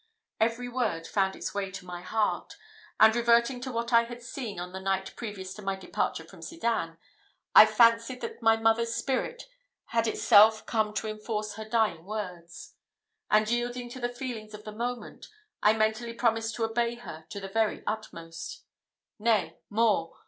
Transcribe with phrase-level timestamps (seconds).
[0.39, 2.55] Every word found its way to my heart;
[2.99, 6.41] and reverting to what I had seen on the night previous to my departure from
[6.41, 6.97] Sedan,
[7.53, 9.43] I fancied that my mother's spirit
[9.89, 12.73] had itself come to enforce her dying words;
[13.29, 15.27] and, yielding to the feelings of the moment,
[15.61, 18.63] I mentally promised to obey her to the very utmost.
[19.19, 20.17] Nay, more!